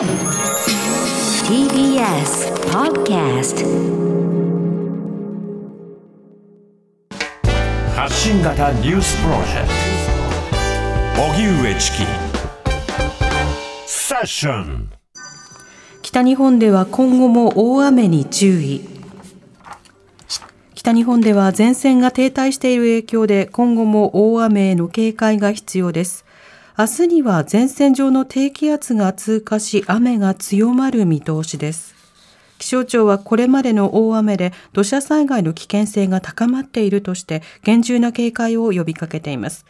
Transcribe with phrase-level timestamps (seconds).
[0.00, 0.08] TBS
[2.72, 3.60] Podcast
[7.94, 9.68] 発信型ニュースプロジェク
[11.14, 11.22] ト。
[11.22, 11.98] 荻上チキ。
[13.84, 14.88] セッション。
[16.00, 18.88] 北日本では今後も大雨に注意。
[20.74, 26.24] 北日本では前線が停滞している影響で今後も大雨への警戒が必要です
[26.78, 31.94] 明日には前線上の低気圧が通過し雨が強まる見通しです
[32.58, 39.66] 気象庁はこれまでの大雨で土砂災害の危険性が高まっているとして厳重な警戒を呼びかけています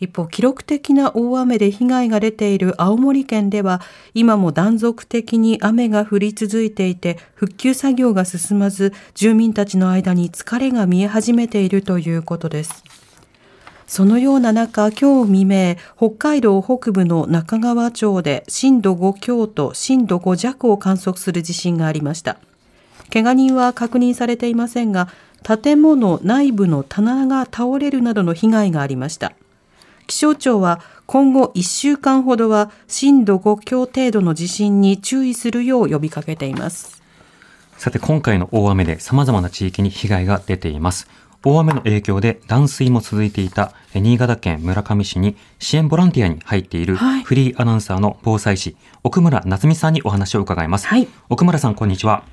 [0.00, 3.82] 一方、記録的な大雨で被害が出ている青森県では、
[4.14, 12.82] 今も断続的に雨が降り続いていて、復旧作業が進まず、住民たちの間に疲れが見え始めているということです。
[13.90, 22.36] そのような中、今日未明、北海道北部の中川町で震度5強と震度5弱を観測する地震がありました。
[23.12, 25.08] 怪我人は確認されていませんが、
[25.42, 29.32] 建物内部の棚が倒れるなどの被害がありました。
[30.06, 37.02] 気象庁は今後1週間ほどは震度5強程度の地震に注意するよう呼びかけています。
[37.76, 41.08] さて今回の大雨で様々な地域に被害が出ています。
[41.42, 50.86] 大雨の影響で断水も続いていたえ新潟県村上市に支援ボランティアに入っているはいフリーアナウンサーの防災士、奥村夏美さんにお話を伺います。
[50.86, 52.24] はい奥村さんこんにちは。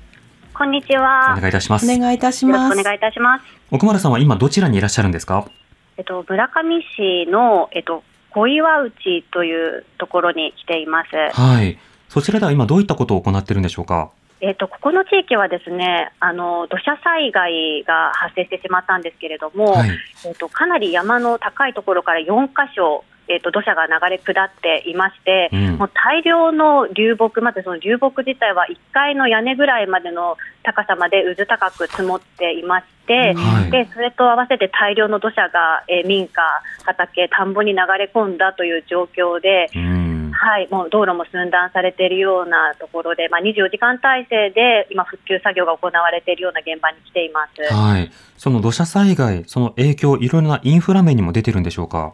[0.52, 1.34] こんにちは。
[1.38, 1.90] お願いいたします。
[1.90, 2.82] お願いいたしますお。
[2.82, 3.44] 願いいたします。
[3.70, 5.48] 奥村さんは今どちらにいらっしゃるんですか？
[5.96, 11.40] えっと、村上市の、えっと、小岩内というところに来ています。
[11.40, 11.78] はい。
[12.10, 14.10] そちらでは今どういったことを行っているんでしょうか？
[14.40, 19.90] えっと、ここの地域はですね、あの、土砂災害が発生してしまったんですけれども、はい。
[20.26, 36.42] えっと、かなり山の高いところから4箇所、えっと、土砂が流れ下っていまして、うんもう大量の流木、まずその流木自体は1階の屋根ぐらいまでの高さまでうず高く積もっていまして、はいでそれと合わせて大量の土砂が、えー民家、
[36.84, 40.17] 畑、田んぼに流れ込んだという状況で、うん。
[40.40, 47.74] はい、もう道路も寸断されているようなところで、まあ、24時間体制で今、復旧作業が行われているような現場に来ています。
[47.74, 48.10] はい。
[48.36, 52.12] その土砂災害、その影響、いろいろなインフラ面にも出てるんでしょうか？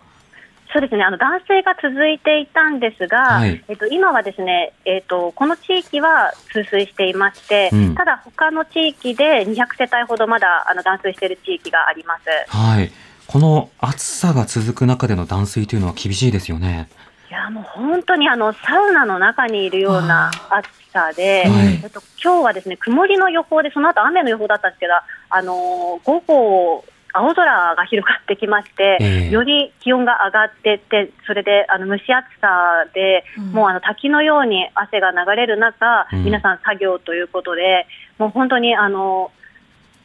[0.73, 12.25] そうですね、あの断水が続いていたんですが、はいえっと、今はですね、えっと、この地域は通水していまして、うんただ他の地域で200世帯ほどまだあの断水している地域があります。
[12.49, 12.91] はい。
[13.29, 16.89] この暑さが続く中での断水というのは厳しいですよね。
[17.31, 21.81] いやもう本当にあのサウナの中にいるような暑さで、はい。
[21.83, 24.93] えっと今日はですね曇りの予報で、その後雨の予報だったんですけど、
[25.31, 29.31] あのー午後、青空が広がってきまして、ええ。
[29.31, 33.53] より気温が上がってって、それであの蒸し暑さで、うん。
[33.53, 36.25] もうあの滝のように汗が流れる中、うん。
[36.25, 37.87] 皆さん作業ということで、
[38.19, 39.31] もう本当にあの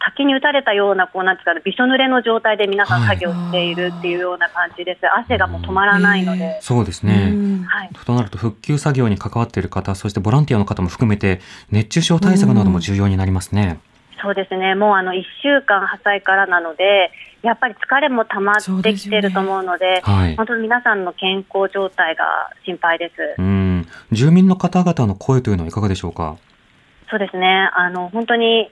[0.10, 5.08] 滝に打たれたような、こうなんていうか、びしょ濡れの状態で皆さんはい作業しているっていうような感じです。
[5.08, 6.60] 汗がもう止まらないので。
[6.62, 7.30] そうですうね。
[7.30, 11.40] んはいとなると復旧作業に関わっている方、そしてボランティアの方も含めて、
[11.72, 13.80] 熱中症対策なども重要になりますね。
[14.22, 17.12] そうですね、もうあの1週間破災からなので、
[17.42, 20.36] やっぱり疲れも溜まってきてると思うので、はい。
[20.36, 23.36] 本当に皆さんの健康状態が心配です。
[23.38, 23.88] うん。
[24.12, 26.36] 住民の方々の声というのはいかがでしょうか？
[27.10, 28.70] そうですね、あの本当に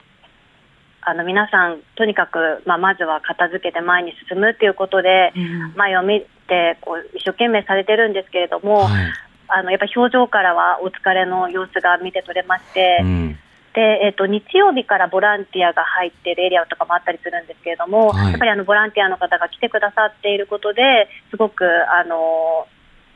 [1.08, 9.12] あの皆さん、とにかく、まあ、まずは片付けて前に進むということで、うん前を見てこう一生懸命されてるんですけれども、はい。
[9.48, 13.38] あのやっぱ表情からはお疲れの様子が見て取れまして、うん。
[13.74, 22.66] で、えっと日曜日からボランティアが入っているエリアとかもあったりするんですけれども、はいやっぱりあのボランティアの方が来てくださっていることですごくあの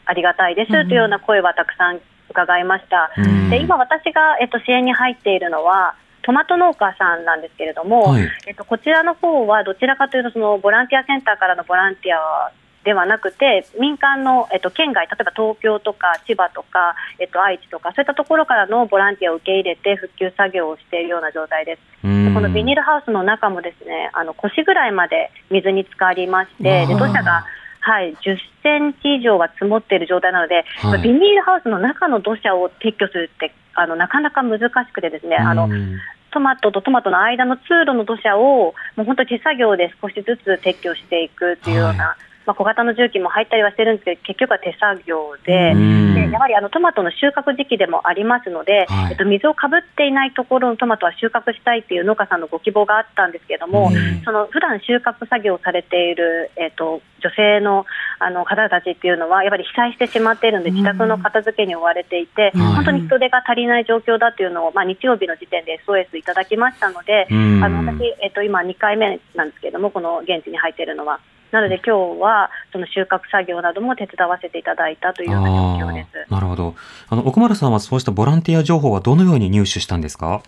[0.06, 3.12] ありがたいですというような声はたくさん伺いました。
[3.18, 8.28] うんで今、私が、えっと、支援に入っているのはトマト農家さんなんですけれども、はい。
[8.46, 12.52] えっと、こちらの方はどちらかというとそのボランティアセンターからのボランティア
[12.84, 21.80] ではなくて民間の、えっと、県外例えば東京とか千葉とか、えっと、愛知とかそういったところからのボランティアを受け入れて復旧作業をしているような状態です。
[22.04, 27.44] うんこのビニールハウスの中もですねあの腰ぐらいまで水に浸かりまして土砂が、
[27.80, 35.98] はい、10センチ以上は積もっている状態なので、はいビニールハウスの中の土砂を撤去するってあのなかなか難しくてですね、あのうん。
[36.32, 42.16] トマトとトマトの間の通路の土砂をもう本当手作業で少しずつ撤去していくというような、
[42.46, 46.14] まあ、小型の重機も入ったりはしてるんですけど、結局は手作業で、うん。
[46.14, 49.12] でやはりあのトマトの収穫時期でもありますので、はい。
[49.12, 54.22] えっと、水をかぶっていないところのトマトは収穫したいっていう農家さんのご希望があったんですけれども、うん。
[54.24, 57.86] その普段収穫作業をされている、えっと、女性の
[58.18, 62.52] あの方たちっていうのは、やっぱり被災してしまっているので、自宅の片付けに追われていて、はい。
[62.74, 67.64] 本当に人手が足りない状況だっていうのを、まあ、日曜日の時点で SOS いただきましたので、うん。
[67.64, 71.20] あの私、えっと、今、2回目なんですけれども、この現地に入っているのは。
[71.52, 76.32] なので今日はその収穫作業なども手伝わせていただいたというような状況です。
[76.32, 76.74] なるほど。
[77.08, 80.42] あの、奥村さんはそうしたボランティア情報はどのように入手したんですか？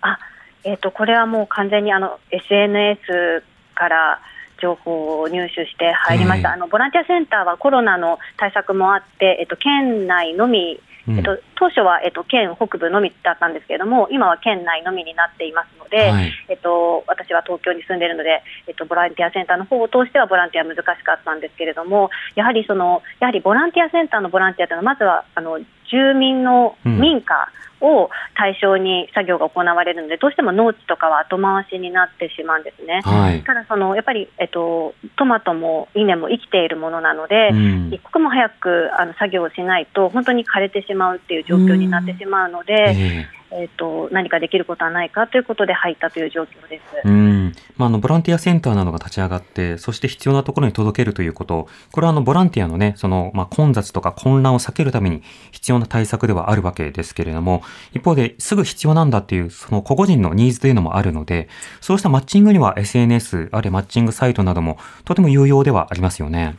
[0.00, 0.18] あ、
[0.62, 3.42] えっ、とこれはもう完全にあの SNS
[3.74, 4.20] から
[4.62, 6.50] 情報を入手して入りました。
[6.50, 16.32] ええあのボランティアセンターはコロナの対策もあって、えっと県内のみ、うんえっと当初はえっと県北部のみだったんですけれども、今は県内のみになっていますので、はい。
[16.48, 25.58] えっと、私は東京に住んでいるので、えっと、ボランティアセンターの方を通してはボランティア難しかったんですけれども、やはりそのやはりボランティアセンターのボランティアというのは、まずはあの
[25.90, 27.00] 住民のうん。
[27.00, 27.48] 民家
[27.84, 33.02] を対象に作業が行われるので、どうしても農地とかは後回しになってしまうんですね。
[33.04, 33.42] はい。
[33.44, 46.82] ただその、やっぱり、えっと、トマトも稲も生きているものなので、うん一刻も早くあの作業をしないと、本当に枯れてしまうっていう状況になってしまうので、ええっと、何かできることはないかということで入ったという状況です。
[47.04, 47.52] えうん。
[47.76, 57.62] まあ、あの、ボランティアセンターなどが立ち上がって、そして必要なところに届けるということ、これはあの、ボランティアのね、その、まあ、混雑とか混乱を避けるために必要な対策ではあるわけですけれども、
[57.92, 61.48] 一方ですぐ必要なんだっていう、その個々人のニーズというのもあるので、
[61.80, 66.56] そうしたマッチングには SNS、あるいはマッチングサイトなどもとても有用ではありますよね。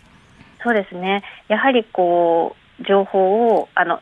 [0.64, 1.24] そうですね。
[1.48, 4.00] やはりこう情報をあの、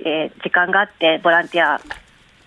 [0.00, 1.80] えー時間があってボランティア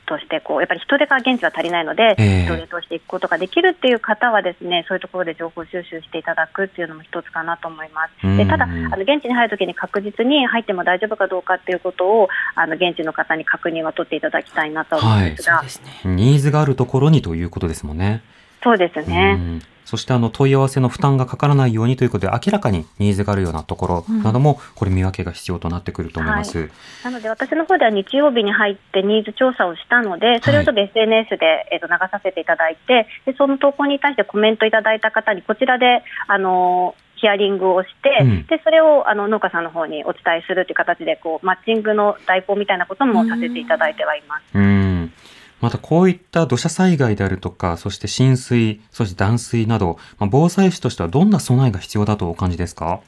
[0.09, 8.27] としてこうやっぱり人手が現地は足りないので、ええ人手としていくことができるっていう方はですね、そういうところで情報収集していただくっていうのも一つかなと思います。
[8.27, 16.15] うんでただあの現地に入るときに確実に入っても大丈夫かどうかっていうことをあの現地の方に確認は取っていただきたいなと思うんですが、そうですね。
[16.15, 18.23] ニーズがあるところにということですもんね。
[18.63, 19.37] そうですね。
[19.37, 26.69] うんそしてあの問い合わせの負担がかからないようにということで明らかにニーズがあるようなところなどもこれ見分けが必要となってくると思います。
[27.03, 44.43] なので私の方では日曜日に入ってニーズ調査をしたので、それをちょっと SNS で、えっと流させていただいてで、その投稿に対してコメントいただいた方に、こちらで、あのヒアリングをして、うんでそれをあの農家さんの方にお伝えするという形でこう、マッチングの代行みたいなこともさせていただいてはいます。
[44.53, 45.11] うん。
[45.61, 53.01] またこういった土砂災害であるとか、そして浸水、そして断水など、まあ、防災士としてはどんな備えが必要だとお感じですか？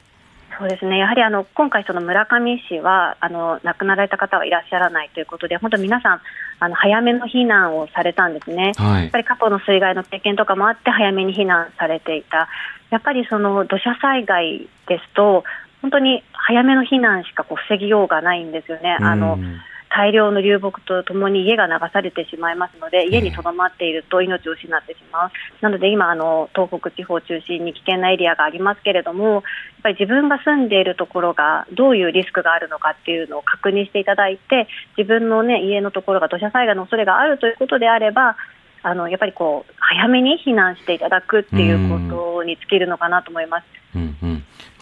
[0.58, 6.20] そうですねやはりあの今回、その村上市はあの亡くなられた方はいらっしゃらないということで、本当、皆さん
[6.60, 8.72] あの早めの避難をされたんですね。
[8.76, 9.18] はいやっぱ。
[9.18, 12.48] り過去の水害の経験とかもあって早めに避難されていた、
[12.90, 15.42] やっぱりその土砂災害ですと、
[15.80, 18.98] 本当に早めの避難しかこう防ぎようがないんですよね。
[19.00, 19.58] あのうん
[19.94, 25.30] 大量の流木とともに家が流されてしまいますので、家にとどまっていると命を失ってしまう、
[25.60, 29.42] なので今あの、東北地方を中心に危険なエリアがありますけれども、やっ
[29.82, 34.66] ぱり自分が住んでいるところがどういうリスクがあるのかっていうのを確認していただいて、
[34.96, 38.36] 自分の、ね、家のところが土砂災害の恐れがあるということであれば、
[38.84, 43.64] あのやっぱりこう早めに避難していただくっていうことに尽きるのかなと思います。
[43.94, 44.31] うんうんまあ、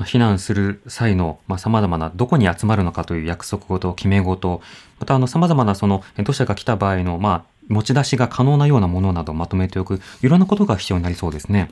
[0.04, 4.60] 避難する際の、まあ、様々などこに集まるのかという約束事、決め事、
[4.98, 11.70] またあの様々なそのえ土砂が来た場合の、まあ、持ち出しが可能なようなものなどをまとめておく、いろんなことが必要になりそうですね。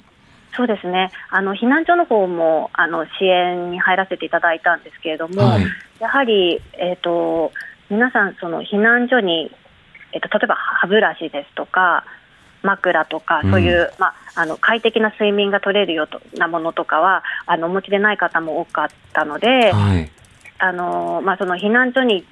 [0.57, 1.11] そうですね。
[1.31, 5.67] あの避難所の方もあの支援に入らせていただいたんですけれども、はい
[6.01, 7.53] やはりえっ、と
[7.91, 9.51] 皆さんその避難所に
[10.13, 12.05] えっ、と例えば歯ブラシですとか
[12.63, 20.11] 枕とかそういう、まああの快適な睡眠が取れるようなものとかはあのお持ちでない方も多かったので、はい。
[20.61, 22.27] あのまあ、その避難所に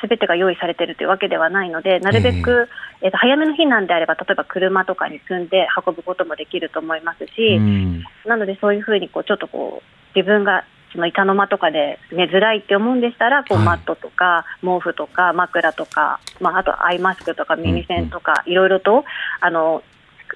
[0.00, 2.68] すべてが用意されているというわけではないので、なるべく、
[3.00, 8.04] えっと早めの避難であれば、例えば車とかに積んで運ぶこともできると思いますし、うん。
[8.24, 13.66] なのでそういうふうにこうちょっとこう自分がその板の間とかで寝づらいって思うんでしたら、こうはい。
[13.66, 19.04] マットとか毛布とか枕とか、まあ、あとアイマスクとか耳栓とか、いろいろと
[19.42, 19.82] あの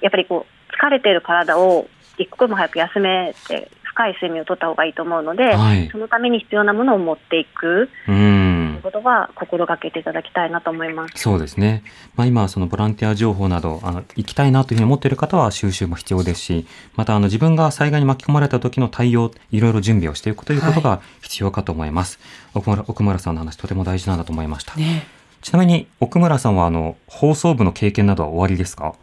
[0.01, 1.87] やっぱりこう疲れている体を
[2.17, 8.81] 一刻も早く休めて深い睡眠をとった方がいいと思うので、はいそのために必要なものを持っていくうといんう。
[8.83, 11.13] ことは心がけていただきたいなと思います。
[11.15, 11.83] そうですね。
[12.15, 22.19] まあ、今はそのボランティア情報など、あの、行きたいなというふうに思っている方は収集も必要ですし、またあの自分が災害に巻き込まれた時の対応、いろいろ準備をしていくということが必要かと思います。
[22.53, 24.75] 奥村奥村さんの話とても大事なんだと思いました。
[24.75, 25.07] ね。
[25.41, 28.95] ちなみに奥村さんはあの放送部の経験などは終わりですか？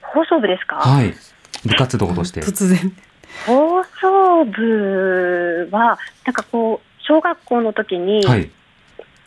[0.00, 1.12] 放送部ですか、はい。
[1.66, 2.40] 部活動として。
[2.40, 2.92] 突然。
[3.46, 8.48] 放送部は、なんかこう、小学校の時に、はい。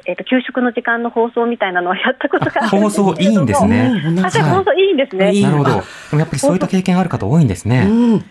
[0.05, 4.01] えっ、と、給食の時間の放送みたいなのをやったことがあるん放ですけれども送いいんですね。
[4.05, 5.33] うんあ、じゃ放送いいんですね。
[5.33, 5.69] いいなるほど。
[5.71, 7.83] であもやっぱりそういった経験ある方多いんですうね。
[7.83, 8.23] ん。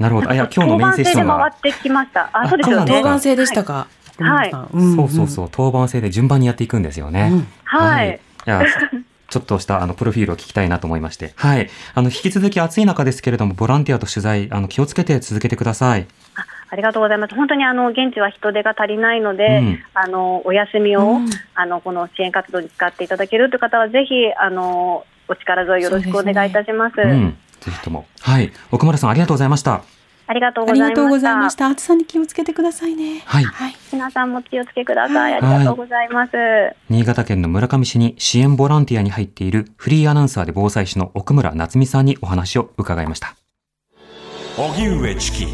[0.00, 0.30] なるほど。
[0.30, 2.30] あ、いや、今日のメインセッションは当番制で回ってきました。
[2.32, 2.92] あ、あそうですよね。
[2.98, 3.72] 当番制でしたか。
[3.72, 7.30] はい小野さんそうそうそう、当番制で順番にやっていくんですよね。
[7.32, 8.20] うんはい。
[8.46, 8.62] いや、
[9.28, 11.32] ちょっとしたあのプロフィールを聞きたいなと思いまして。
[11.36, 11.68] はい。
[11.94, 16.06] あの、引き続き暑い中ですけれども、ボランティアと取材、あの、気をつけて続けてください。
[16.36, 17.34] あありがとうございます。
[17.34, 26.94] 本当にあの現地は人手が足りないので、うんあのお休みを、うんあのこの支援活動に使っていただけるという方はぜひあのお力添えよろしくお願いいたします。
[27.00, 27.36] うん。
[27.60, 28.06] ぜひとも。
[28.20, 28.52] はい。
[28.72, 29.82] 奥村さん、ありがとうございました。
[30.26, 31.14] ありがとうありがとうございまし。
[31.14, 31.70] ございましたた。
[31.70, 33.22] 暑さに気をつけてくださいね。
[33.26, 33.76] はいはい。
[33.92, 35.32] 皆さんも気をつけください。
[35.32, 36.32] はいありがとうございます。
[36.88, 43.34] 新潟県の村上市に支援ボランティアに入っているフリーアナウンサーで防災士の奥村夏美さんにお話を伺いました。
[44.56, 45.46] 荻上チキ